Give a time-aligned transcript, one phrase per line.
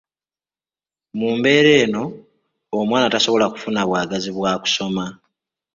[1.17, 2.03] Mu mbeera eno,
[2.79, 5.05] omwana tasobola kufuna bwagazi bwa kusoma.